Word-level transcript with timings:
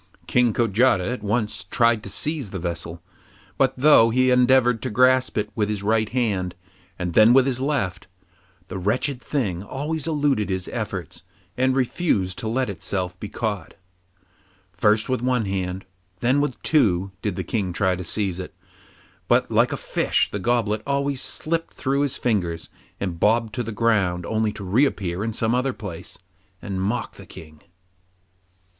King 0.25 0.51
Kojata 0.51 1.05
at 1.13 1.21
once 1.21 1.63
tried 1.65 2.01
to 2.01 2.09
seize 2.09 2.49
the 2.49 2.57
vessel, 2.57 3.03
but 3.59 3.75
though 3.77 4.09
he 4.09 4.31
endeavoured 4.31 4.81
to 4.81 4.89
grasp 4.89 5.37
it 5.37 5.51
with 5.53 5.69
his 5.69 5.83
right 5.83 6.09
hand, 6.09 6.55
and 6.97 7.13
then 7.13 7.33
with 7.33 7.45
his 7.45 7.59
left, 7.61 8.07
the 8.67 8.79
wretched 8.79 9.21
thing 9.21 9.61
always 9.61 10.07
eluded 10.07 10.49
his 10.49 10.67
efforts 10.69 11.21
and 11.55 11.75
refused 11.75 12.39
to 12.39 12.47
let 12.47 12.67
itself 12.67 13.19
be 13.19 13.29
caught. 13.29 13.75
First 14.73 15.07
with 15.07 15.21
one 15.21 15.45
hand, 15.45 15.83
and 16.15 16.21
then 16.21 16.41
with 16.41 16.59
two, 16.63 17.11
did 17.21 17.35
the 17.35 17.43
King 17.43 17.71
try 17.71 17.95
to 17.95 18.03
seize 18.03 18.39
it, 18.39 18.55
but 19.27 19.51
like 19.51 19.71
a 19.71 19.77
fish 19.77 20.31
the 20.31 20.39
goblet 20.39 20.81
always 20.87 21.21
slipped 21.21 21.75
through 21.75 22.01
his 22.01 22.15
fingers 22.17 22.69
and 22.99 23.19
bobbed 23.19 23.53
to 23.53 23.61
the 23.61 23.71
ground 23.71 24.25
only 24.25 24.51
to 24.53 24.63
reappear 24.63 25.23
at 25.23 25.35
some 25.35 25.53
other 25.53 25.73
place, 25.73 26.17
and 26.59 26.81
mock 26.81 27.17
the 27.17 27.27
King. 27.27 27.61